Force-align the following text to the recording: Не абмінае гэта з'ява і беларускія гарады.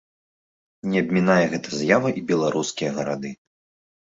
Не 0.93 0.97
абмінае 1.05 1.43
гэта 1.51 1.69
з'ява 1.83 2.09
і 2.23 2.25
беларускія 2.33 2.97
гарады. 2.97 3.31